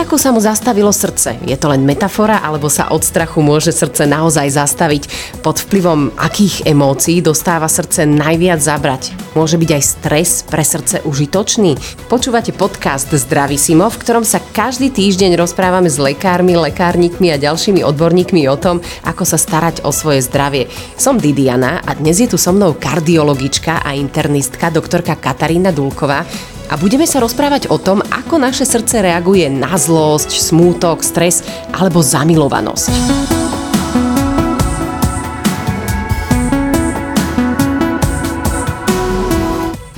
[0.00, 1.36] ľahko sa mu zastavilo srdce.
[1.44, 5.02] Je to len metafora, alebo sa od strachu môže srdce naozaj zastaviť?
[5.44, 9.12] Pod vplyvom akých emócií dostáva srdce najviac zabrať?
[9.36, 11.76] Môže byť aj stres pre srdce užitočný?
[12.08, 13.12] Počúvate podcast
[13.60, 18.80] Simo, v ktorom sa každý týždeň rozprávame s lekármi, lekárnikmi a ďalšími odborníkmi o tom,
[19.04, 20.72] ako sa starať o svoje zdravie.
[20.96, 26.24] Som Didiana a dnes je tu so mnou kardiologička a internistka doktorka Katarína Dulková
[26.70, 31.42] a budeme sa rozprávať o tom, ako naše srdce reaguje na zlosť, smútok, stres
[31.74, 32.94] alebo zamilovanosť.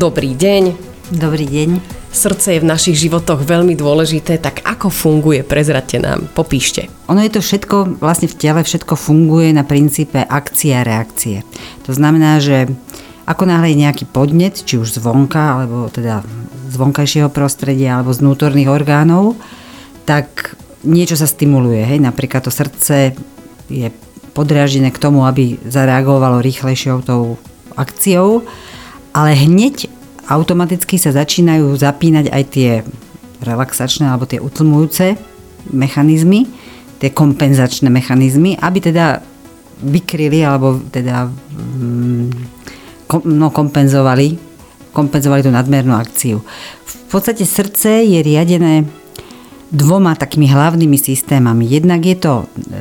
[0.00, 0.62] Dobrý deň.
[1.12, 1.70] Dobrý deň.
[2.12, 5.41] Srdce je v našich životoch veľmi dôležité, tak ako funguje?
[5.44, 6.92] Prezrate nám, popíšte.
[7.08, 11.41] Ono je to všetko, vlastne v tele všetko funguje na princípe akcie a reakcie.
[11.88, 12.68] To znamená, že
[13.32, 16.20] ako náhle je nejaký podnet, či už zvonka, alebo teda
[16.68, 16.77] z
[17.33, 19.41] prostredia, alebo z vnútorných orgánov,
[20.05, 21.80] tak niečo sa stimuluje.
[21.80, 22.05] Hej?
[22.05, 23.16] Napríklad to srdce
[23.72, 23.88] je
[24.36, 27.41] podriažené k tomu, aby zareagovalo rýchlejšou tou
[27.77, 28.44] akciou,
[29.12, 29.88] ale hneď
[30.28, 32.70] automaticky sa začínajú zapínať aj tie
[33.44, 35.19] relaxačné alebo tie utlmujúce
[35.72, 36.48] mechanizmy,
[37.03, 39.20] tie kompenzačné mechanizmy, aby teda
[39.83, 42.30] vykryli alebo teda mm,
[43.28, 44.41] no, kompenzovali,
[44.96, 46.41] kompenzovali tú nadmernú akciu.
[46.86, 48.88] V podstate srdce je riadené
[49.72, 51.64] dvoma takými hlavnými systémami.
[51.64, 52.32] Jednak je to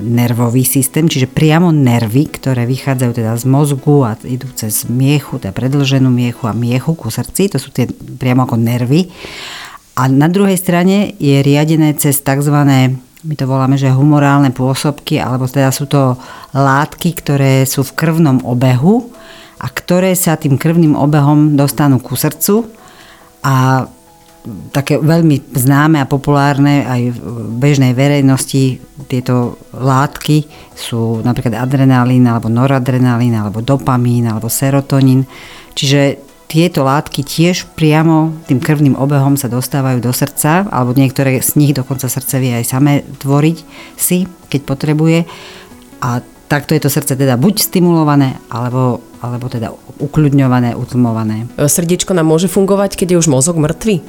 [0.03, 5.55] nervový systém, čiže priamo nervy, ktoré vychádzajú teda z mozgu a idú cez miechu, teda
[5.55, 7.87] predlženú miechu a miechu ku srdci, to sú tie
[8.19, 9.07] priamo ako nervy.
[9.95, 12.55] A na druhej strane je riadené cez tzv.
[13.23, 16.19] my to voláme, že humorálne pôsobky, alebo teda sú to
[16.51, 19.15] látky, ktoré sú v krvnom obehu
[19.61, 22.65] a ktoré sa tým krvným obehom dostanú ku srdcu
[23.45, 23.85] a
[24.73, 27.17] také veľmi známe a populárne aj v
[27.61, 35.29] bežnej verejnosti tieto látky sú napríklad adrenalín alebo noradrenalín alebo dopamín alebo serotonín.
[35.77, 36.17] Čiže
[36.49, 41.77] tieto látky tiež priamo tým krvným obehom sa dostávajú do srdca alebo niektoré z nich
[41.77, 43.57] dokonca srdce vie aj samé tvoriť
[43.93, 45.19] si, keď potrebuje.
[46.01, 49.69] A takto je to srdce teda buď stimulované alebo alebo teda
[50.01, 51.45] ukľudňované, utlmované.
[51.53, 54.01] Srdiečko nám môže fungovať, keď je už mozog mŕtvy?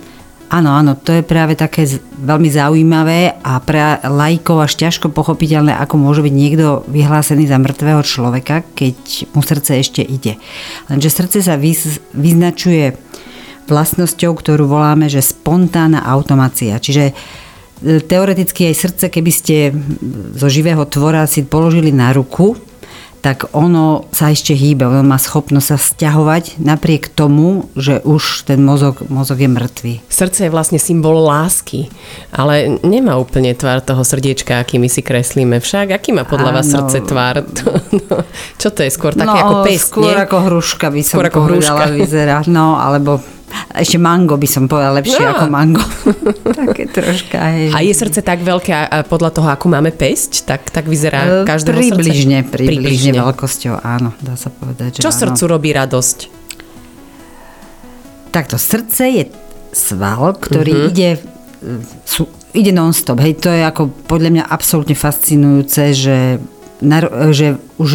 [0.53, 1.89] Áno, áno, to je práve také
[2.21, 8.05] veľmi zaujímavé a pre lajkov až ťažko pochopiteľné, ako môže byť niekto vyhlásený za mŕtvého
[8.05, 8.97] človeka, keď
[9.33, 10.37] mu srdce ešte ide.
[10.93, 11.57] Lenže srdce sa
[12.13, 13.01] vyznačuje
[13.65, 16.77] vlastnosťou, ktorú voláme, že spontánna automácia.
[16.77, 17.13] Čiže e,
[17.83, 19.57] teoreticky aj srdce, keby ste
[20.39, 22.55] zo živého tvora si položili na ruku,
[23.23, 28.59] tak ono sa ešte hýbe, ono má schopnosť sa stiahovať napriek tomu, že už ten
[28.59, 29.95] mozog, mozog je mŕtvý.
[30.11, 31.87] Srdce je vlastne symbol lásky,
[32.35, 35.63] ale nemá úplne tvár toho srdiečka, aký my si kreslíme.
[35.63, 37.35] Však aký má podľa vás srdce tvár?
[37.93, 38.25] No,
[38.59, 40.25] čo to je skôr také no, ako pest, skôr nie?
[40.25, 41.85] ako hruška by som skôr ako hruška.
[41.93, 42.37] vyzerá.
[42.49, 43.21] No, alebo
[43.77, 45.31] ešte mango by som povedala lepšie no.
[45.33, 45.85] ako mango.
[46.67, 47.39] Také troška.
[47.39, 47.73] Hej.
[47.73, 51.49] A je srdce tak veľké a podľa toho, akú máme pesť, tak, tak vyzerá e,
[51.49, 52.53] každého približne, srdce?
[52.53, 55.01] Približne, približne veľkosťou, áno, dá sa povedať.
[55.01, 55.21] Že Čo áno.
[55.25, 56.19] srdcu robí radosť?
[58.33, 59.25] Takto, srdce je
[59.73, 60.91] sval, ktorý uh-huh.
[60.93, 61.11] ide
[62.05, 63.23] sú, ide non-stop.
[63.23, 66.43] Hej, to je ako podľa mňa absolútne fascinujúce, že,
[67.33, 67.47] že
[67.79, 67.91] už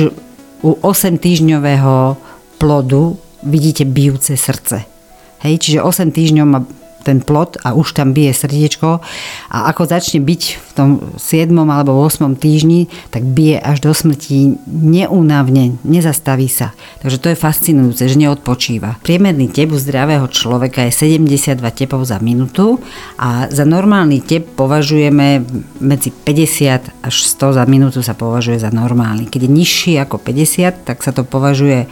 [0.63, 2.17] u 8 týždňového
[2.57, 3.03] plodu
[3.45, 4.96] vidíte bijúce srdce.
[5.45, 6.59] Hej, čiže 8 týždňov má
[7.07, 8.99] ten plot a už tam bije srdiečko
[9.47, 11.55] a ako začne byť v tom 7.
[11.55, 12.35] alebo 8.
[12.35, 16.75] týždni, tak bije až do smrti neúnavne, nezastaví sa.
[16.99, 18.99] Takže to je fascinujúce, že neodpočíva.
[18.99, 22.83] Priemerný tep u zdravého človeka je 72 tepov za minútu
[23.15, 25.47] a za normálny tep považujeme
[25.79, 29.31] medzi 50 až 100 za minútu sa považuje za normálny.
[29.31, 31.87] Keď je nižší ako 50, tak sa to považuje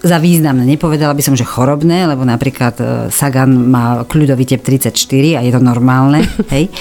[0.00, 0.64] za významné.
[0.64, 4.96] Nepovedala by som, že chorobné, lebo napríklad e, Sagan má kľudový tep 34
[5.36, 6.24] a je to normálne.
[6.54, 6.72] hej.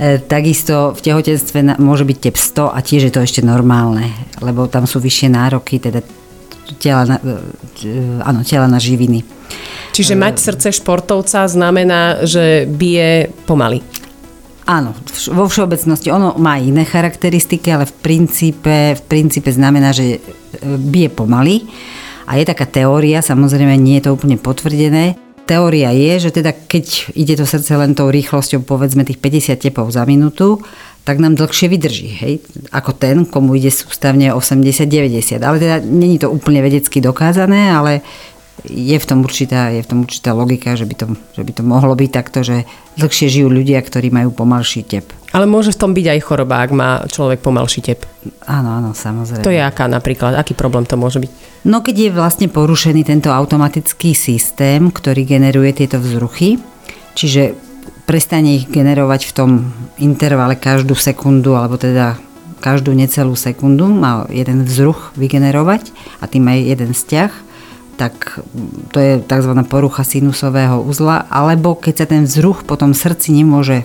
[0.00, 4.08] E, takisto v tehotenstve môže byť tep 100 a tiež je to ešte normálne,
[4.40, 6.00] lebo tam sú vyššie nároky, teda
[6.80, 9.20] tela na, e, áno, tela na živiny.
[9.92, 13.84] Čiže mať srdce športovca znamená, že bije pomaly.
[14.64, 14.96] Áno,
[15.28, 20.24] vo všeobecnosti ono má iné charakteristiky, ale v princípe, v princípe znamená, že
[20.64, 21.68] bije pomaly
[22.26, 27.12] a je taká teória, samozrejme nie je to úplne potvrdené, Teória je, že teda keď
[27.18, 30.62] ide to srdce len tou rýchlosťou povedzme tých 50 tepov za minútu,
[31.02, 32.34] tak nám dlhšie vydrží, hej,
[32.70, 35.42] ako ten, komu ide sústavne 80-90.
[35.42, 38.06] Ale teda není to úplne vedecky dokázané, ale
[38.70, 41.62] je v tom určitá, je v tom určitá logika, že by, to, že by to
[41.66, 42.62] mohlo byť takto, že
[43.02, 45.10] dlhšie žijú ľudia, ktorí majú pomalší tep.
[45.32, 48.04] Ale môže v tom byť aj choroba, ak má človek pomalší tep.
[48.44, 49.44] Áno, áno, samozrejme.
[49.44, 50.36] To je aká napríklad?
[50.36, 51.30] Aký problém to môže byť?
[51.64, 56.60] No keď je vlastne porušený tento automatický systém, ktorý generuje tieto vzruchy,
[57.16, 57.56] čiže
[58.04, 59.50] prestane ich generovať v tom
[59.96, 62.20] intervale každú sekundu, alebo teda
[62.62, 65.90] každú necelú sekundu mal jeden vzruch vygenerovať
[66.22, 67.32] a tým aj jeden vzťah,
[67.96, 68.42] tak
[68.90, 69.52] to je tzv.
[69.66, 73.82] porucha sinusového uzla, alebo keď sa ten vzruch potom srdci nemôže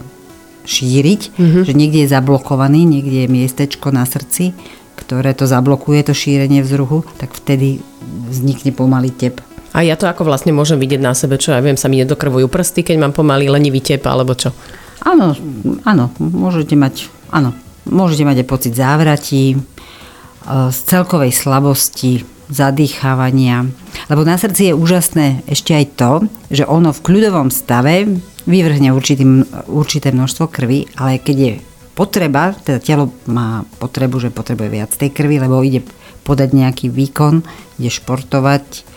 [0.67, 1.63] šíriť, mm-hmm.
[1.63, 4.51] že niekde je zablokovaný, niekde je miestečko na srdci,
[4.99, 7.79] ktoré to zablokuje, to šírenie vzruchu, tak vtedy
[8.27, 9.39] vznikne pomalý tep.
[9.71, 12.51] A ja to ako vlastne môžem vidieť na sebe, čo ja viem, sa mi nedokrvujú
[12.51, 14.51] prsty, keď mám pomalý lenivý tep, alebo čo?
[15.05, 15.37] Áno,
[15.85, 17.53] áno, môžete mať, áno,
[17.87, 19.55] môžete mať aj pocit závratí,
[20.47, 23.67] z celkovej slabosti, zadýchávania.
[24.07, 26.11] Lebo na srdci je úžasné ešte aj to,
[26.47, 28.07] že ono v kľudovom stave
[28.47, 29.27] vyvrhne určitý,
[29.67, 31.51] určité množstvo krvi, ale keď je
[31.91, 35.83] potreba, teda telo má potrebu, že potrebuje viac tej krvi, lebo ide
[36.23, 37.43] podať nejaký výkon,
[37.79, 38.87] ide športovať,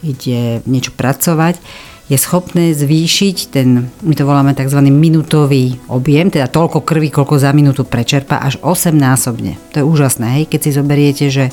[0.00, 1.60] ide niečo pracovať,
[2.08, 4.80] je schopné zvýšiť ten, my to voláme tzv.
[4.88, 9.60] minutový objem, teda toľko krvi, koľko za minútu prečerpa, až 8 násobne.
[9.76, 10.44] To je úžasné, hej?
[10.48, 11.52] keď si zoberiete, že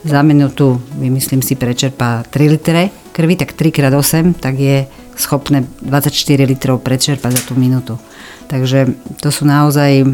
[0.00, 4.88] za minútu, vymyslím si, prečerpá 3 litre krvi, tak 3 x 8, tak je
[5.20, 6.08] schopné 24
[6.48, 8.00] litrov prečerpať za tú minútu.
[8.48, 10.08] Takže to sú naozaj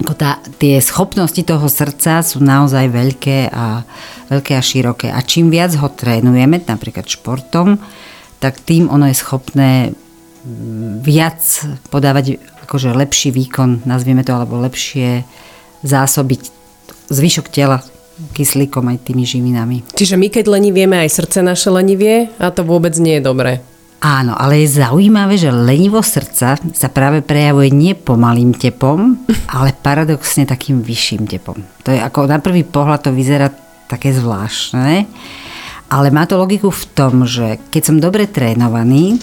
[0.00, 3.84] ako tá, tie schopnosti toho srdca sú naozaj veľké a,
[4.32, 5.12] veľké a široké.
[5.12, 7.76] A čím viac ho trénujeme, napríklad športom,
[8.40, 9.92] tak tým ono je schopné
[11.04, 11.40] viac
[11.92, 15.22] podávať akože lepší výkon, nazvieme to, alebo lepšie
[15.84, 16.40] zásobiť
[17.12, 17.84] zvyšok tela
[18.32, 19.84] kyslíkom aj tými živinami.
[19.96, 23.52] Čiže my keď lenivieme, aj srdce naše lenivie a to vôbec nie je dobré.
[24.00, 29.20] Áno, ale je zaujímavé, že lenivo srdca sa práve prejavuje nie pomalým tepom,
[29.56, 31.60] ale paradoxne takým vyšším tepom.
[31.84, 33.52] To je ako na prvý pohľad to vyzerá
[33.88, 35.04] také zvláštne,
[35.90, 39.18] ale má to logiku v tom, že keď som dobre trénovaný,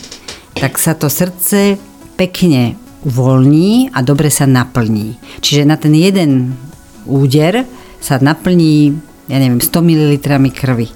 [0.51, 1.79] tak sa to srdce
[2.19, 2.75] pekne
[3.07, 5.15] uvoľní a dobre sa naplní.
[5.39, 6.59] Čiže na ten jeden
[7.07, 7.63] úder
[8.03, 8.99] sa naplní,
[9.31, 10.19] ja neviem, 100 ml
[10.51, 10.91] krvi.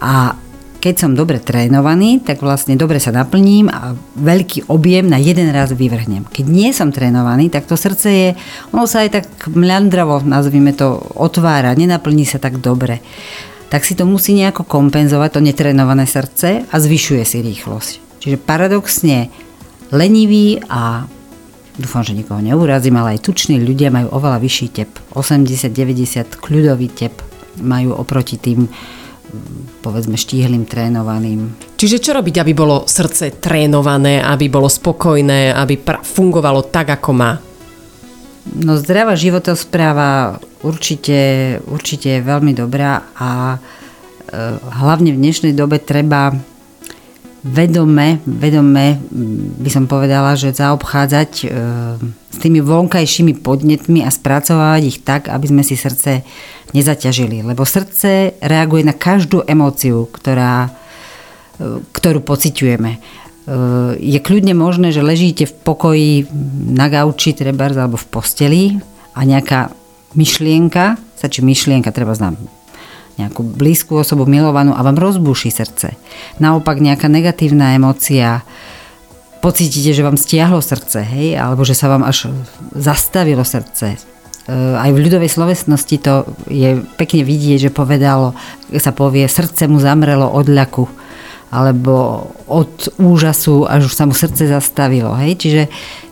[0.00, 0.32] A
[0.82, 5.70] keď som dobre trénovaný, tak vlastne dobre sa naplním a veľký objem na jeden raz
[5.70, 6.26] vyvrhnem.
[6.26, 8.28] Keď nie som trénovaný, tak to srdce je,
[8.74, 12.98] ono sa aj tak mľandravo, nazvime to, otvára, nenaplní sa tak dobre.
[13.72, 18.20] Tak si to musí nejako kompenzovať, to netrénované srdce a zvyšuje si rýchlosť.
[18.20, 19.32] Čiže paradoxne
[19.88, 21.08] lenivý a
[21.80, 24.92] dúfam, že nikoho neurazím, ale aj tuční ľudia majú oveľa vyšší tep.
[25.16, 27.16] 80-90 kľudový tep
[27.64, 28.68] majú oproti tým
[29.80, 31.56] povedzme štíhlým, trénovaným.
[31.80, 37.40] Čiže čo robiť, aby bolo srdce trénované, aby bolo spokojné, aby fungovalo tak, ako má?
[38.52, 43.58] No zdravá životospráva určite, určite je veľmi dobrá a e,
[44.58, 46.32] hlavne v dnešnej dobe treba
[47.42, 49.02] vedome, vedome
[49.58, 51.46] by som povedala, že zaobchádzať e,
[52.30, 56.22] s tými vonkajšími podnetmi a spracovávať ich tak, aby sme si srdce
[56.72, 57.42] nezaťažili.
[57.42, 60.70] Lebo srdce reaguje na každú emóciu, ktorá,
[61.58, 63.20] e, ktorú pociťujeme.
[63.98, 66.30] Je kľudne možné, že ležíte v pokoji
[66.70, 68.64] na gauči trebárs alebo v posteli
[69.18, 69.74] a nejaká
[70.14, 72.36] myšlienka, sa či myšlienka, treba znám
[73.20, 76.00] nejakú blízku osobu, milovanú a vám rozbúši srdce.
[76.40, 78.40] Naopak nejaká negatívna emócia,
[79.44, 82.32] pocítite, že vám stiahlo srdce, hej, alebo že sa vám až
[82.72, 83.94] zastavilo srdce.
[83.94, 83.96] E,
[84.78, 88.32] aj v ľudovej slovesnosti to je pekne vidieť, že povedalo,
[88.78, 91.01] sa povie, srdce mu zamrelo od ľaku
[91.52, 95.12] alebo od úžasu, až už sa mu srdce zastavilo.
[95.20, 95.36] Hej?
[95.36, 95.62] Čiže,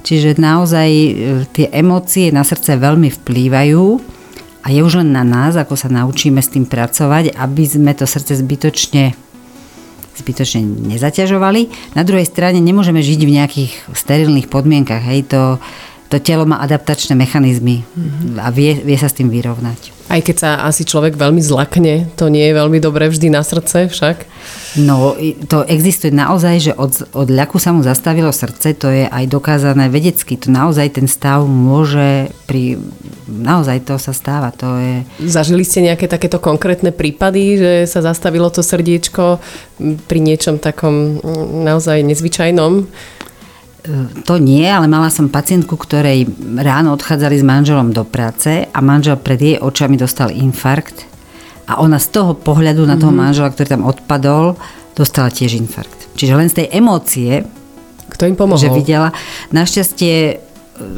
[0.04, 1.12] čiže naozaj e,
[1.48, 3.84] tie emócie na srdce veľmi vplývajú
[4.60, 8.04] a je už len na nás, ako sa naučíme s tým pracovať, aby sme to
[8.04, 9.16] srdce zbytočne
[10.20, 11.96] zbytočne nezaťažovali.
[11.96, 15.00] Na druhej strane nemôžeme žiť v nejakých sterilných podmienkach.
[15.00, 15.56] Hej, to,
[16.10, 18.42] to telo má adaptačné mechanizmy mm-hmm.
[18.42, 19.94] a vie, vie sa s tým vyrovnať.
[20.10, 23.86] Aj keď sa asi človek veľmi zlakne, to nie je veľmi dobré vždy na srdce
[23.86, 24.26] však?
[24.82, 25.14] No,
[25.46, 29.86] to existuje naozaj, že od, od ľaku sa mu zastavilo srdce, to je aj dokázané
[29.86, 30.34] vedecky.
[30.42, 32.82] To naozaj ten stav môže pri...
[33.30, 35.06] Naozaj to sa stáva, to je...
[35.30, 39.38] Zažili ste nejaké takéto konkrétne prípady, že sa zastavilo to srdiečko
[40.10, 41.22] pri niečom takom
[41.62, 42.90] naozaj nezvyčajnom?
[43.80, 46.28] E, to nie, ale mala som pacientku, ktorej
[46.60, 51.08] ráno odchádzali s manželom do práce a manžel pred jej očami dostal infarkt
[51.70, 53.24] a ona z toho pohľadu na toho mm-hmm.
[53.30, 54.58] manžela, ktorý tam odpadol,
[54.92, 56.12] dostala tiež infarkt.
[56.18, 57.46] Čiže len z tej emócie,
[58.10, 58.60] Kto im pomohol?
[58.60, 59.14] že videla,
[59.54, 60.34] našťastie e,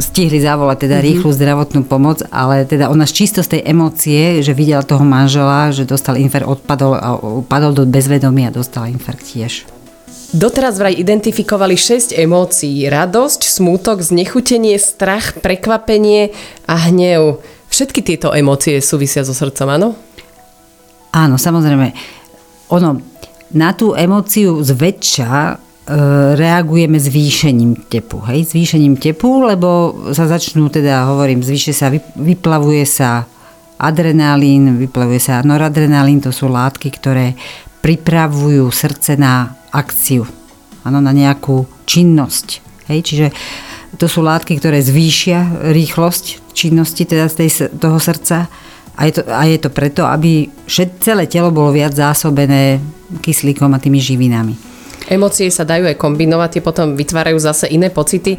[0.00, 1.08] stihli zavolať teda mm-hmm.
[1.12, 5.86] rýchlu zdravotnú pomoc, ale teda ona čisto z tej emócie, že videla toho manžela, že
[5.86, 7.08] dostal infarkt, odpadol, a
[7.46, 9.81] padol do bezvedomia a dostal infarkt tiež.
[10.32, 12.88] Doteraz vraj identifikovali 6 emócií.
[12.88, 16.32] Radosť, smútok, znechutenie, strach, prekvapenie
[16.64, 17.44] a hnev.
[17.68, 19.88] Všetky tieto emócie súvisia so srdcom, áno?
[21.12, 21.92] Áno, samozrejme.
[22.72, 22.96] Ono,
[23.52, 25.54] na tú emóciu zväčša e,
[26.40, 28.24] reagujeme zvýšením tepu.
[28.32, 28.56] Hej?
[28.56, 33.28] Zvýšením tepu, lebo sa začnú, teda hovorím, zvýše sa, vyplavuje sa
[33.76, 37.36] adrenalín, vyplavuje sa noradrenalín, to sú látky, ktoré
[37.84, 40.28] pripravujú srdce na akciu,
[40.84, 42.60] ano, na nejakú činnosť.
[42.92, 42.98] Hej?
[43.02, 43.26] Čiže
[43.96, 48.48] to sú látky, ktoré zvýšia rýchlosť činnosti teda z tej, toho srdca
[48.92, 52.76] a je, to, a je to preto, aby všet, celé telo bolo viac zásobené
[53.24, 54.54] kyslíkom a tými živinami.
[55.08, 58.36] Emócie sa dajú aj kombinovať, tie potom vytvárajú zase iné pocity.
[58.36, 58.38] E,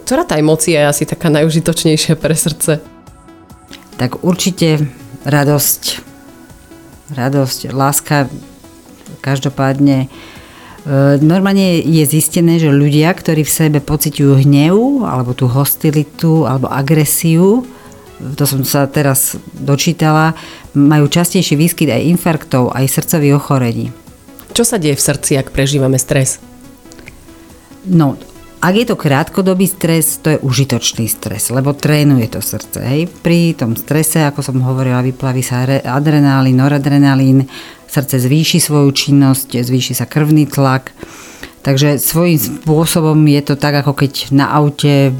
[0.00, 2.82] ktorá tá emócia je asi taká najužitočnejšia pre srdce?
[3.94, 4.84] Tak určite
[5.22, 5.82] radosť.
[7.14, 8.26] Radosť, láska,
[9.22, 10.10] každopádne
[11.24, 17.64] Normálne je zistené, že ľudia, ktorí v sebe pociťujú hnev, alebo tú hostilitu, alebo agresiu,
[18.36, 20.36] to som sa teraz dočítala,
[20.76, 23.86] majú častejší výskyt aj infarktov, aj srdcových ochorení.
[24.52, 26.36] Čo sa deje v srdci, ak prežívame stres?
[27.88, 28.20] No,
[28.64, 32.80] ak je to krátkodobý stres, to je užitočný stres, lebo trénuje to srdce.
[32.80, 33.12] Hej.
[33.20, 37.44] Pri tom strese, ako som hovorila, vyplaví sa adrenálin, noradrenalín,
[37.84, 40.96] srdce zvýši svoju činnosť, zvýši sa krvný tlak.
[41.64, 45.12] Takže svojím spôsobom je to tak, ako keď na aute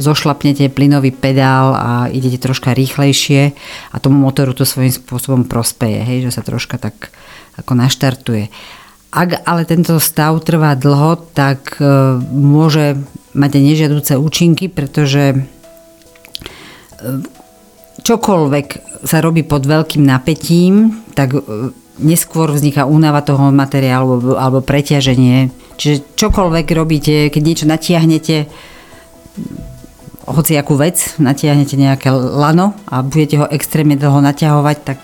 [0.00, 3.56] zošlapnete plynový pedál a idete troška rýchlejšie
[3.92, 7.12] a tomu motoru to svojím spôsobom prospeje, hej, že sa troška tak
[7.56, 8.48] ako naštartuje.
[9.14, 13.00] Ak ale tento stav trvá dlho, tak e, môže
[13.32, 15.38] mať aj nežiaduce účinky, pretože e,
[18.02, 18.66] čokoľvek
[19.06, 21.70] sa robí pod veľkým napätím, tak e,
[22.02, 25.48] neskôr vzniká únava toho materiálu alebo preťaženie.
[25.80, 28.48] Čiže čokoľvek robíte, keď niečo natiahnete,
[30.26, 34.98] hoci akú vec, natiahnete nejaké lano a budete ho extrémne dlho naťahovať, tak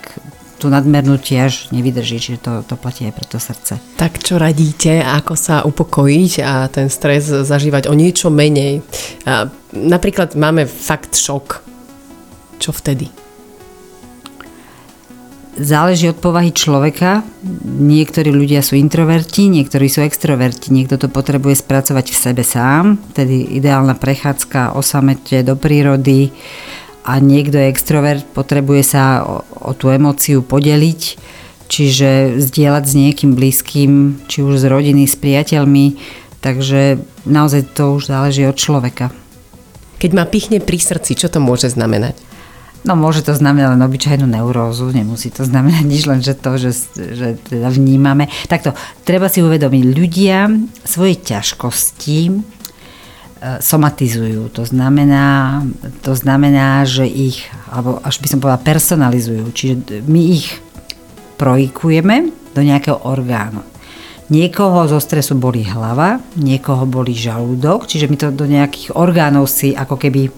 [0.63, 3.75] tú nadmernú tiež nevydrží, čiže to, to platí aj pre to srdce.
[3.99, 8.79] Tak čo radíte, ako sa upokojiť a ten stres zažívať o niečo menej?
[9.27, 11.59] A napríklad máme fakt šok.
[12.63, 13.11] Čo vtedy?
[15.57, 17.21] záleží od povahy človeka.
[17.63, 20.73] Niektorí ľudia sú introverti, niektorí sú extroverti.
[20.73, 26.33] Niekto to potrebuje spracovať v sebe sám, tedy ideálna prechádzka osamete do prírody
[27.03, 31.01] a niekto je extrovert, potrebuje sa o, o tú emóciu podeliť,
[31.67, 35.99] čiže zdieľať s niekým blízkym, či už z rodiny, s priateľmi,
[36.39, 39.11] takže naozaj to už záleží od človeka.
[39.99, 42.19] Keď ma pichne pri srdci, čo to môže znamenať?
[42.83, 46.75] No môže to znamenať len obyčajnú neurózu, nemusí to znamenať nič, len že to, že,
[46.95, 48.27] že teda vnímame.
[48.51, 48.75] Takto,
[49.07, 50.51] treba si uvedomiť, ľudia
[50.83, 52.19] svoje ťažkosti
[53.43, 54.47] somatizujú.
[54.55, 55.59] To znamená,
[55.99, 59.51] to znamená, že ich, alebo až by som povedala, personalizujú.
[59.51, 59.73] Čiže
[60.07, 60.47] my ich
[61.35, 63.59] projikujeme do nejakého orgánu.
[64.31, 69.75] Niekoho zo stresu boli hlava, niekoho boli žalúdok, čiže my to do nejakých orgánov si
[69.75, 70.31] ako keby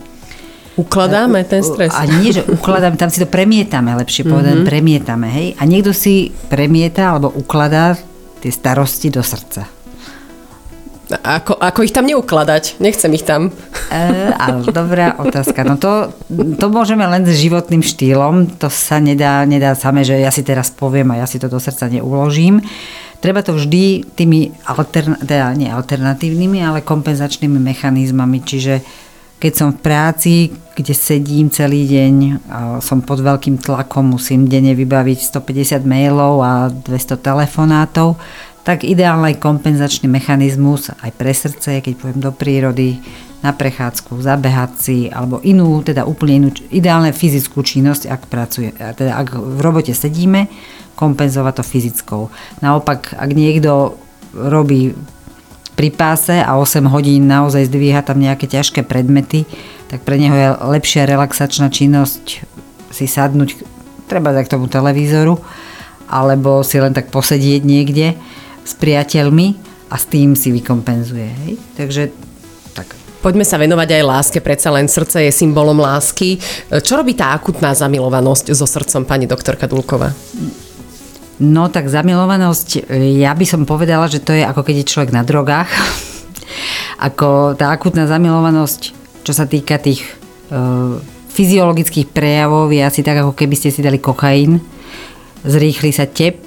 [0.76, 1.96] Ukladáme ten stres.
[1.96, 4.72] A nie, že ukladáme, tam si to premietame, lepšie povedané, mm-hmm.
[4.76, 5.48] premietame, hej.
[5.56, 7.96] A niekto si premieta alebo ukladá
[8.44, 9.75] tie starosti do srdca.
[11.06, 12.82] Ako, ako ich tam neukladať?
[12.82, 13.54] Nechcem ich tam.
[13.94, 15.62] E, ale dobrá otázka.
[15.62, 16.10] No to,
[16.58, 18.58] to môžeme len s životným štýlom.
[18.58, 21.62] To sa nedá, nedá samé, že ja si teraz poviem a ja si to do
[21.62, 22.58] srdca neuložím.
[23.22, 28.42] Treba to vždy tými altern, teda nie alternatívnymi, ale kompenzačnými mechanizmami.
[28.42, 28.82] Čiže
[29.38, 30.34] keď som v práci,
[30.74, 32.16] kde sedím celý deň,
[32.50, 38.18] a som pod veľkým tlakom, musím denne vybaviť 150 mailov a 200 telefonátov,
[38.66, 42.98] tak ideálny kompenzačný mechanizmus aj pre srdce, keď pôjdem do prírody,
[43.46, 49.22] na prechádzku, zabehať si, alebo inú, teda úplne inú, ideálne fyzickú činnosť, ak, pracuje, teda
[49.22, 50.50] ak v robote sedíme,
[50.98, 52.22] kompenzovať to fyzickou.
[52.66, 54.02] Naopak, ak niekto
[54.34, 54.98] robí
[55.78, 59.46] pri páse a 8 hodín naozaj zdvíha tam nejaké ťažké predmety,
[59.94, 62.42] tak pre neho je lepšia relaxačná činnosť
[62.90, 63.62] si sadnúť
[64.10, 65.38] treba k tomu televízoru
[66.08, 68.16] alebo si len tak posedieť niekde
[68.66, 69.48] s priateľmi
[69.94, 71.28] a s tým si vykompenzuje.
[71.46, 71.54] Hej?
[71.78, 72.04] Takže
[72.74, 72.98] tak.
[73.22, 76.38] Poďme sa venovať aj láske, predsa len srdce je symbolom lásky.
[76.70, 80.14] Čo robí tá akutná zamilovanosť so srdcom, pani doktorka Dulková?
[81.42, 85.26] No tak zamilovanosť, ja by som povedala, že to je ako keď je človek na
[85.26, 85.68] drogách.
[87.08, 88.82] ako tá akutná zamilovanosť,
[89.26, 90.10] čo sa týka tých e,
[91.36, 94.62] fyziologických prejavov, je asi tak, ako keby ste si dali kokain.
[95.44, 96.40] Zrýchli sa tep,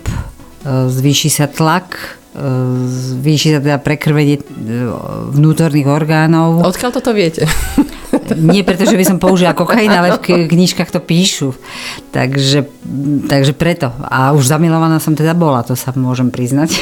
[0.67, 2.43] zvýši sa tlak, e,
[3.23, 4.43] zvýši sa teda prekrvenie e,
[5.35, 6.67] vnútorných orgánov.
[6.67, 7.47] Odkiaľ toto viete?
[8.37, 11.57] Nie preto, že by som použila kokain, ale v knižkách to píšu.
[12.13, 12.69] Takže,
[13.25, 13.89] takže preto.
[14.05, 16.77] A už zamilovaná som teda bola, to sa môžem priznať.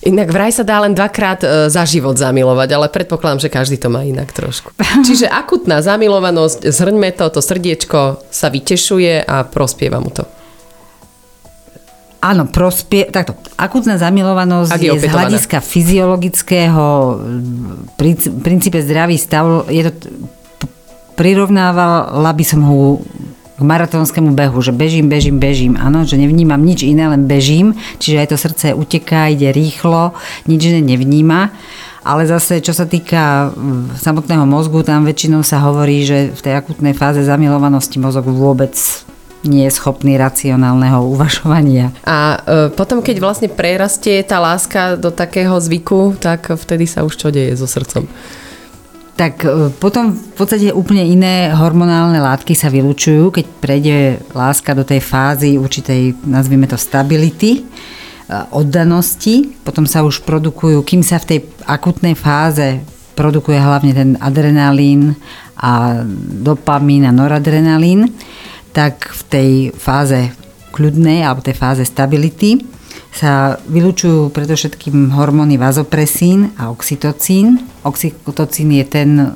[0.00, 4.02] Inak vraj sa dá len dvakrát za život zamilovať, ale predpokladám, že každý to má
[4.02, 4.72] inak trošku.
[5.06, 10.26] Čiže akutná zamilovanosť, zhrňme to, to srdiečko sa vytešuje a prospieva mu to.
[12.20, 17.16] Áno, prospie, takto, akutná zamilovanosť je, je z hľadiska fyziologického
[18.44, 19.92] princípe zdravý stav, je to
[21.20, 23.04] prirovnávala by som ho
[23.60, 28.24] k maratónskému behu, že bežím, bežím, bežím, áno, že nevnímam nič iné, len bežím, čiže
[28.24, 30.16] aj to srdce uteká, ide rýchlo,
[30.48, 31.52] nič iné nevníma.
[32.00, 33.52] Ale zase, čo sa týka
[34.00, 38.72] samotného mozgu, tam väčšinou sa hovorí, že v tej akutnej fáze zamilovanosti mozog vôbec
[39.44, 41.92] nie je schopný racionálneho uvažovania.
[42.04, 42.38] A e,
[42.72, 47.56] potom, keď vlastne prerastie tá láska do takého zvyku, tak vtedy sa už čo deje
[47.56, 48.04] so srdcom?
[49.20, 53.96] tak e, potom v podstate úplne iné hormonálne látky sa vylúčujú, keď prejde
[54.32, 57.62] láska do tej fázy určitej, nazvime to stability, e,
[58.56, 59.52] oddanosti.
[59.60, 62.80] Potom sa už produkujú, kým sa v tej akutnej fáze
[63.12, 65.12] produkuje hlavne ten adrenalín
[65.60, 66.00] a
[66.40, 68.08] dopamín a noradrenalín,
[68.70, 70.30] tak v tej fáze
[70.70, 72.62] kľudnej alebo tej fáze stability
[73.10, 77.58] sa vylúčujú predovšetkým hormóny vazopresín a oxytocín.
[77.82, 79.26] Oxytocín je ten e,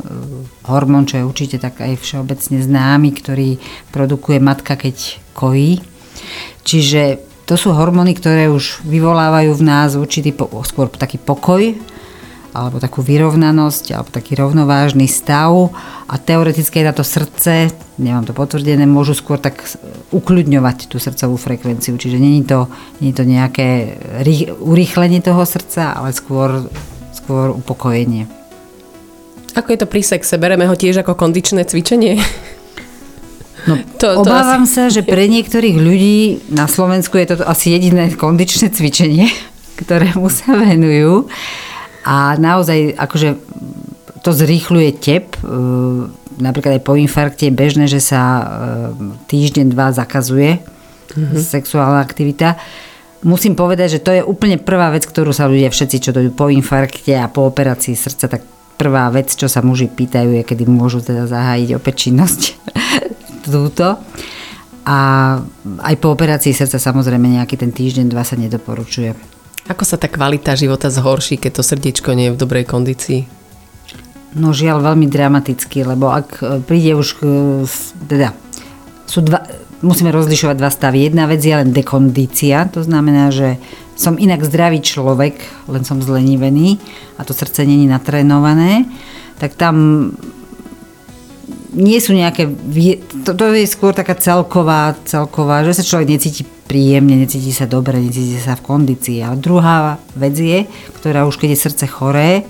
[0.70, 3.58] hormón, čo je určite tak aj všeobecne známy, ktorý
[3.90, 5.82] produkuje matka, keď kojí.
[6.62, 10.30] Čiže to sú hormóny, ktoré už vyvolávajú v nás určitý
[10.64, 11.74] skôr taký pokoj,
[12.54, 15.74] alebo takú vyrovnanosť, alebo taký rovnovážny stav
[16.06, 19.58] a teoreticky na to srdce, nemám to potvrdené, môžu skôr tak
[20.14, 21.98] ukľudňovať tú srdcovú frekvenciu.
[21.98, 22.70] Čiže není to,
[23.02, 23.98] není to nejaké
[24.62, 26.70] urýchlenie toho srdca, ale skôr,
[27.10, 28.30] skôr upokojenie.
[29.58, 30.38] Ako je to pri sexe?
[30.38, 32.22] Bereme ho tiež ako kondičné cvičenie?
[33.66, 34.74] No, to, to obávam asi...
[34.78, 36.18] sa, že pre niektorých ľudí
[36.54, 39.26] na Slovensku je to asi jediné kondičné cvičenie,
[39.82, 41.26] ktorému sa venujú.
[42.04, 43.40] A naozaj akože
[44.24, 45.36] to zrýchľuje tep.
[45.36, 45.38] E,
[46.40, 48.44] napríklad aj po infarkte je bežné, že sa e,
[49.28, 51.36] týždeň, dva zakazuje mm-hmm.
[51.36, 52.56] sexuálna aktivita.
[53.24, 56.52] Musím povedať, že to je úplne prvá vec, ktorú sa ľudia všetci, čo dojdú po
[56.52, 58.44] infarkte a po operácii srdca, tak
[58.76, 62.40] prvá vec, čo sa muži pýtajú, je, kedy môžu teda zahájiť opäť činnosť
[63.48, 63.96] túto.
[64.84, 64.98] A
[65.80, 69.33] aj po operácii srdca samozrejme nejaký ten týždeň, dva sa nedoporučuje.
[69.64, 73.24] Ako sa tá kvalita života zhorší, keď to srdiečko nie je v dobrej kondícii?
[74.36, 77.20] No žiaľ veľmi dramaticky, lebo ak e, príde už, k,
[78.04, 78.36] teda
[79.08, 79.46] sú dva,
[79.80, 81.08] musíme rozlišovať dva stavy.
[81.08, 83.56] Jedna vec je len dekondícia, to znamená, že
[83.94, 85.38] som inak zdravý človek,
[85.70, 86.82] len som zlenivený
[87.16, 88.90] a to srdce není natrénované,
[89.38, 90.10] tak tam
[91.74, 92.46] nie sú nejaké,
[93.26, 98.00] to, to je skôr taká celková, celková, že sa človek necíti príjemne, necíti sa dobre,
[98.00, 99.20] necíti sa v kondícii.
[99.20, 100.64] A druhá vec je,
[100.96, 102.46] ktorá už keď je srdce choré,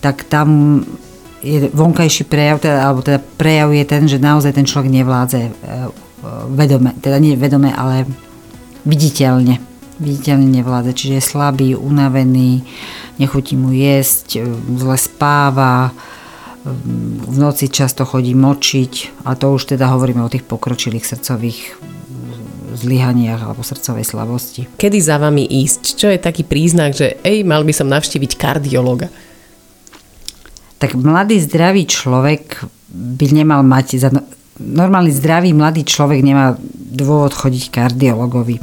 [0.00, 0.80] tak tam
[1.42, 5.50] je vonkajší prejav, teda, alebo teda prejav je ten, že naozaj ten človek nevládze e,
[6.54, 8.06] vedome, teda nie vedome, ale
[8.86, 9.58] viditeľne.
[9.98, 12.62] Viditeľne nevládze, čiže je slabý, unavený,
[13.18, 14.46] nechutí mu jesť, e,
[14.78, 15.90] zle spáva,
[16.62, 21.58] v noci často chodí močiť a to už teda hovoríme o tých pokročilých srdcových
[22.78, 24.62] zlyhaniach alebo srdcovej slabosti.
[24.78, 25.98] Kedy za vami ísť?
[25.98, 29.10] Čo je taký príznak, že ej, mal by som navštíviť kardiologa?
[30.78, 34.26] Tak mladý zdravý človek by nemal mať, za no-
[34.58, 38.62] normálny zdravý mladý človek nemá dôvod chodiť kardiologovi.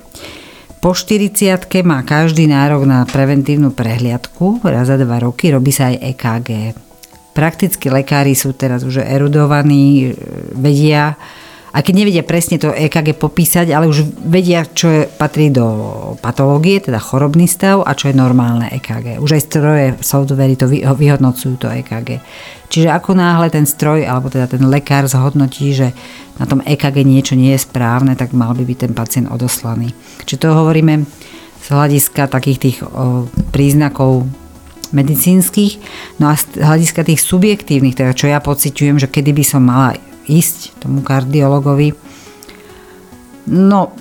[0.80, 6.16] Po 40 má každý nárok na preventívnu prehliadku, raz za dva roky robí sa aj
[6.16, 6.50] EKG
[7.34, 10.16] prakticky lekári sú teraz už erudovaní,
[10.56, 11.18] vedia,
[11.70, 15.66] a keď nevedia presne to EKG popísať, ale už vedia, čo je, patrí do
[16.18, 19.22] patológie, teda chorobný stav a čo je normálne EKG.
[19.22, 22.26] Už aj stroje, softvery to vyhodnocujú to EKG.
[22.74, 25.94] Čiže ako náhle ten stroj, alebo teda ten lekár zhodnotí, že
[26.42, 29.94] na tom EKG niečo nie je správne, tak mal by byť ten pacient odoslaný.
[30.26, 31.06] Čiže to hovoríme
[31.62, 34.26] z hľadiska takých tých o, príznakov
[34.92, 35.82] medicínskych.
[36.18, 39.98] No a z hľadiska tých subjektívnych, teda čo ja pociťujem, že kedy by som mala
[40.30, 41.94] ísť tomu kardiologovi,
[43.50, 43.94] no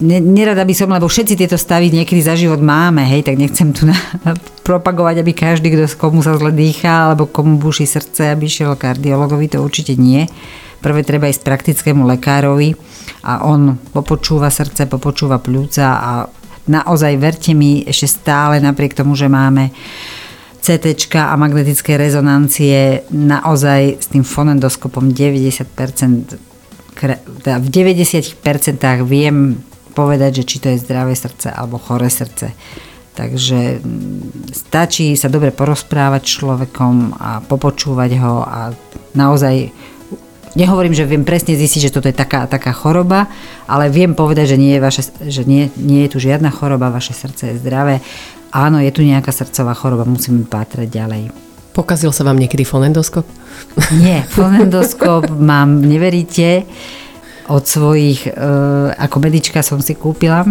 [0.00, 3.84] nerada by som, lebo všetci tieto stavy niekedy za život máme, hej, tak nechcem tu
[3.90, 3.96] na,
[4.64, 9.52] propagovať, aby každý, kto komu sa zle dýcha, alebo komu buší srdce, aby šiel kardiologovi,
[9.52, 10.24] to určite nie.
[10.80, 12.72] Prvé treba ísť praktickému lekárovi
[13.28, 16.12] a on popočúva srdce, popočúva pľúca a
[16.70, 19.74] naozaj verte mi, ešte stále napriek tomu, že máme
[20.60, 26.38] CT a magnetické rezonancie naozaj s tým fonendoskopom 90%,
[27.42, 28.38] teda v 90%
[29.02, 29.58] viem
[29.96, 32.52] povedať, že či to je zdravé srdce alebo choré srdce.
[33.10, 38.70] Takže mm, stačí sa dobre porozprávať s človekom a popočúvať ho a
[39.18, 39.74] naozaj
[40.54, 43.30] nehovorím, že viem presne zistiť, že toto je taká, taká choroba,
[43.66, 47.14] ale viem povedať, že, nie je, vaše, že nie, nie je tu žiadna choroba, vaše
[47.14, 48.02] srdce je zdravé.
[48.50, 51.22] Áno, je tu nejaká srdcová choroba, musíme pátrať ďalej.
[51.70, 53.22] Pokazil sa vám niekedy fonendoskop?
[53.94, 56.66] Nie, fonendoskop mám, neveríte
[57.50, 58.32] od svojich, e,
[58.94, 60.46] ako medička som si kúpila,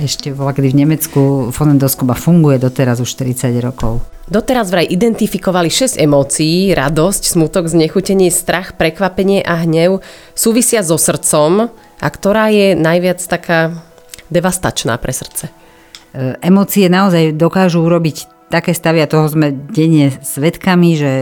[0.00, 1.20] ešte bola kedy v Nemecku,
[1.52, 4.00] fonendoskop a funguje doteraz už 40 rokov.
[4.28, 10.00] Doteraz vraj identifikovali 6 emócií, radosť, smutok, znechutenie, strach, prekvapenie a hnev
[10.32, 11.68] súvisia so srdcom
[12.00, 13.76] a ktorá je najviac taká
[14.32, 15.48] devastačná pre srdce.
[15.48, 15.52] E,
[16.40, 21.12] emócie naozaj dokážu urobiť také stavy a toho sme denne svedkami, že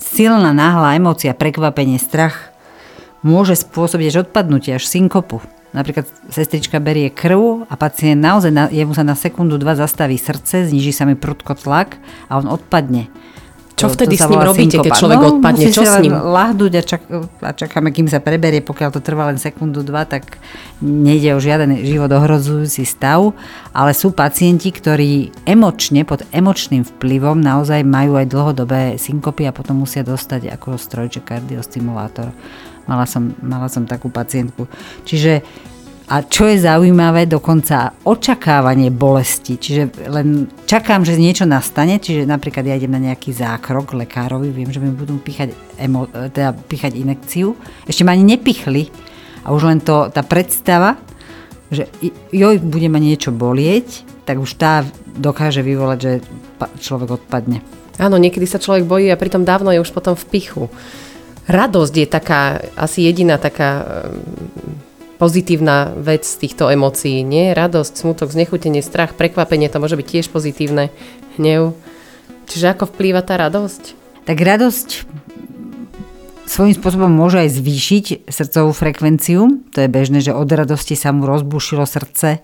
[0.00, 2.51] silná náhla emócia, prekvapenie, strach
[3.22, 5.42] môže spôsobiť až odpadnutie, až synkopu.
[5.72, 10.68] Napríklad sestrička berie krv a pacient naozaj, na, jemu sa na sekundu, dva zastaví srdce,
[10.68, 11.96] zniží sa mi prudko tlak
[12.28, 13.08] a on odpadne.
[13.72, 14.84] Čo to, vtedy to s ním robíte, synkopa.
[14.84, 15.64] keď človek no, odpadne?
[15.72, 16.14] Čo s ním?
[16.14, 17.02] Lahduť a, čak,
[17.40, 18.60] a čakáme, kým sa preberie.
[18.60, 20.38] Pokiaľ to trvá len sekundu, dva, tak
[20.84, 23.32] nejde o žiaden život ohrozujúci stav.
[23.72, 29.82] Ale sú pacienti, ktorí emočne, pod emočným vplyvom naozaj majú aj dlhodobé synkopy a potom
[29.82, 32.30] musia dostať ako strojček kardiostimulátor.
[32.86, 34.66] Mala som, mala som takú pacientku.
[35.06, 35.42] Čiže
[36.12, 39.56] a čo je zaujímavé, dokonca očakávanie bolesti.
[39.56, 44.68] Čiže len čakám, že niečo nastane, čiže napríklad ja idem na nejaký zákrok lekárovi, viem,
[44.68, 47.56] že mi budú píchať, emo, teda píchať inekciu.
[47.88, 48.92] Ešte ma ani nepichli.
[49.46, 51.00] A už len to, tá predstava,
[51.72, 51.88] že
[52.28, 54.84] joj, bude ma niečo bolieť, tak už tá
[55.16, 56.12] dokáže vyvolať, že
[56.76, 57.64] človek odpadne.
[57.96, 60.68] Áno, niekedy sa človek bojí a pritom dávno je už potom v pichu.
[61.50, 63.82] Radosť je taká, asi jediná taká
[65.18, 67.54] pozitívna vec z týchto emócií, nie?
[67.54, 70.90] Radosť, smutok, znechutenie, strach, prekvapenie, to môže byť tiež pozitívne,
[71.38, 71.74] hnev.
[72.50, 73.82] Čiže ako vplýva tá radosť?
[74.26, 74.88] Tak radosť
[76.46, 79.66] svojím spôsobom môže aj zvýšiť srdcovú frekvenciu.
[79.72, 82.38] To je bežné, že od radosti sa mu rozbušilo srdce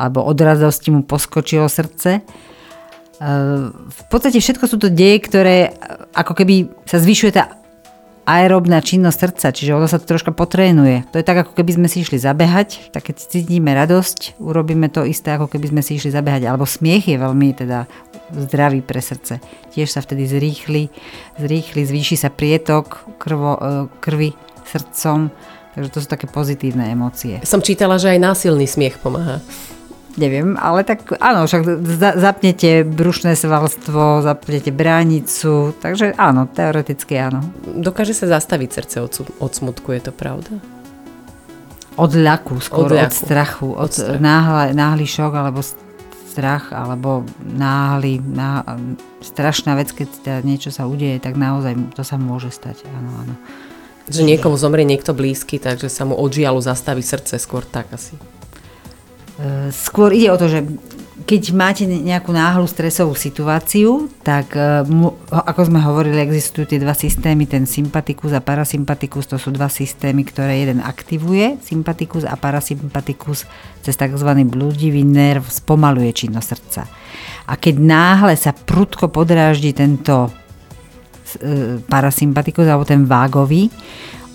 [0.00, 2.24] alebo od radosti mu poskočilo srdce.
[3.20, 5.76] V podstate všetko sú to deje, ktoré
[6.16, 7.59] ako keby sa zvyšuje tá
[8.30, 11.02] aerobná činnosť srdca, čiže ono sa to troška potrénuje.
[11.10, 15.02] To je tak, ako keby sme si išli zabehať, tak keď cítime radosť, urobíme to
[15.02, 16.46] isté, ako keby sme si išli zabehať.
[16.46, 17.90] Alebo smiech je veľmi teda
[18.30, 19.42] zdravý pre srdce.
[19.74, 20.86] Tiež sa vtedy zrýchli,
[21.42, 24.30] zrýchli, zvýši sa prietok krvo, e, krvi
[24.70, 25.34] srdcom,
[25.74, 27.42] takže to sú také pozitívne emócie.
[27.42, 29.42] Som čítala, že aj násilný smiech pomáha.
[30.20, 31.64] Neviem, ale tak áno, však
[32.20, 37.40] zapnete brušné svalstvo, zapnete bránicu, takže áno, teoreticky áno.
[37.64, 40.60] Dokáže sa zastaviť srdce od, od smutku, je to pravda?
[41.96, 43.08] Od ľaku, skôr od, ľaku.
[43.08, 44.20] od strachu, od, od strachu.
[44.20, 45.64] Náhle, náhly šok alebo
[46.28, 48.60] strach, alebo náhly, ná,
[49.24, 53.34] strašná vec, keď teda niečo sa udeje, tak naozaj to sa môže stať, áno, áno.
[54.04, 58.20] Že niekomu zomrie niekto blízky, takže sa mu od žialu zastaví srdce, skôr tak asi.
[59.72, 60.60] Skôr ide o to, že
[61.30, 64.82] keď máte nejakú náhlu stresovú situáciu, tak e,
[65.30, 70.24] ako sme hovorili, existujú tie dva systémy, ten sympatikus a parasympatikus, to sú dva systémy,
[70.24, 73.44] ktoré jeden aktivuje, sympatikus a parasympatikus
[73.84, 74.30] cez tzv.
[74.48, 76.82] blúdivý nerv spomaluje činnosť srdca.
[77.46, 80.34] A keď náhle sa prudko podráždi tento
[81.38, 83.68] e, parasympatikus alebo ten vágový,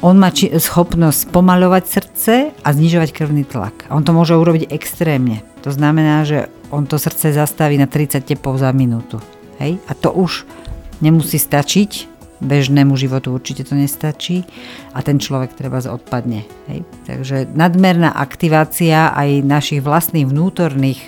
[0.05, 3.89] on má či, schopnosť spomaľovať srdce a znižovať krvný tlak.
[3.89, 5.41] On to môže urobiť extrémne.
[5.65, 9.17] To znamená, že on to srdce zastaví na 30 tepov za minútu.
[9.57, 9.81] Hej?
[9.89, 10.45] A to už
[11.01, 14.45] nemusí stačiť, bežnému životu určite to nestačí
[14.93, 16.45] a ten človek treba odpadne.
[16.69, 16.85] Hej?
[17.09, 21.01] Takže nadmerná aktivácia aj našich vlastných vnútorných,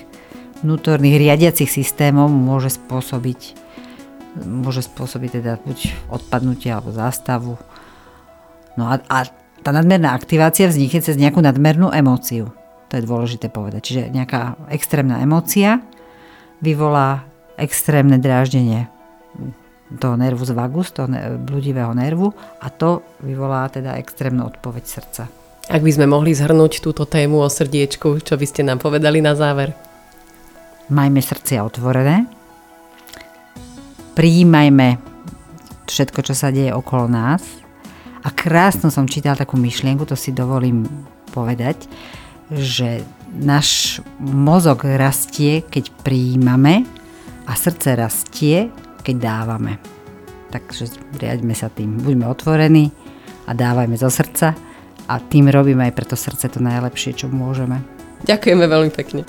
[0.65, 3.69] vnútorných riadiacich systémov môže spôsobiť
[4.37, 7.57] môže spôsobiť teda buď odpadnutie alebo zástavu
[8.77, 9.25] No a, a
[9.65, 12.53] tá nadmerná aktivácia vznikne cez nejakú nadmernú emóciu.
[12.87, 13.81] To je dôležité povedať.
[13.83, 15.83] Čiže nejaká extrémna emócia
[16.63, 17.27] vyvolá
[17.59, 18.87] extrémne dráždenie
[19.97, 21.09] toho nervu z vagus, toho
[21.41, 25.23] bludivého nervu a to vyvolá teda extrémnu odpoveď srdca.
[25.67, 29.35] Ak by sme mohli zhrnúť túto tému o srdiečku, čo by ste nám povedali na
[29.35, 29.75] záver?
[30.87, 32.23] Majme srdcia otvorené,
[34.15, 34.95] prijímajme
[35.91, 37.43] všetko, čo sa deje okolo nás.
[38.27, 40.83] A krásno som čítal takú myšlienku, to si dovolím
[41.31, 41.87] povedať,
[42.51, 46.83] že náš mozog rastie, keď prijímame
[47.47, 48.67] a srdce rastie,
[48.99, 49.79] keď dávame.
[50.51, 50.91] Takže
[51.23, 52.91] riaďme sa tým, buďme otvorení
[53.47, 54.51] a dávajme zo srdca
[55.07, 57.79] a tým robíme aj pre to srdce to najlepšie, čo môžeme.
[58.27, 59.23] Ďakujeme veľmi pekne.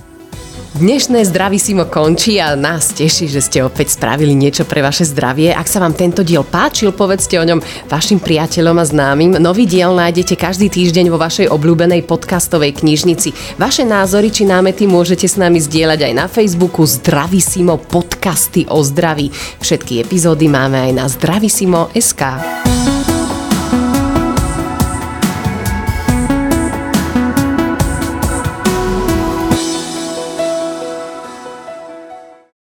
[0.79, 5.51] Dnešné Zdraví Simo končí a nás teší, že ste opäť spravili niečo pre vaše zdravie.
[5.51, 7.59] Ak sa vám tento diel páčil, povedzte o ňom
[7.91, 9.43] vašim priateľom a známym.
[9.43, 13.59] Nový diel nájdete každý týždeň vo vašej obľúbenej podcastovej knižnici.
[13.59, 18.79] Vaše názory či námety môžete s nami zdieľať aj na Facebooku Zdraví Simo podcasty o
[18.79, 19.35] zdraví.
[19.59, 22.23] Všetky epizódy máme aj na zdravisimo.sk.